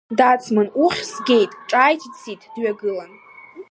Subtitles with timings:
[0.17, 3.11] Дацман, уххь згеит, ҿааиҭит Сиҭ дҩагылан.